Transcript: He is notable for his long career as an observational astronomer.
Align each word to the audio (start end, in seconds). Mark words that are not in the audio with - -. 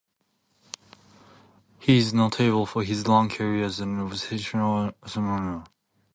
He 1.77 1.99
is 1.99 2.11
notable 2.11 2.65
for 2.65 2.83
his 2.83 3.07
long 3.07 3.29
career 3.29 3.65
as 3.65 3.79
an 3.79 3.99
observational 3.99 4.93
astronomer. 5.03 5.63